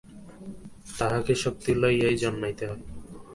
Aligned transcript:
তাহাকে 0.97 1.33
শক্তি 1.43 1.71
লইয়াই 1.81 2.15
জন্মাইতে 2.17 2.63
হয়। 2.69 2.83